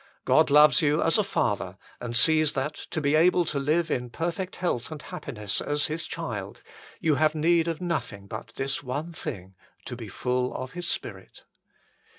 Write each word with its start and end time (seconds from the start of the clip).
God 0.25 0.49
loves 0.49 0.81
you 0.81 0.99
as 1.03 1.19
a 1.19 1.23
father 1.23 1.77
and 1.99 2.17
sees 2.17 2.53
that, 2.53 2.73
to 2.73 2.99
be 2.99 3.13
able 3.13 3.45
to 3.45 3.59
live 3.59 3.91
in 3.91 4.09
perfect 4.09 4.55
health 4.55 4.89
and 4.89 4.99
happi 4.99 5.35
ness 5.35 5.61
as 5.61 5.85
His 5.85 6.05
child, 6.07 6.63
you 6.99 7.17
have 7.21 7.35
need 7.35 7.67
of 7.67 7.81
nothing 7.81 8.25
but 8.25 8.53
this 8.55 8.81
one 8.81 9.13
thing 9.13 9.53
to 9.85 9.95
be 9.95 10.07
full 10.07 10.55
of 10.55 10.71
His 10.71 10.87
Spirit. 10.87 11.43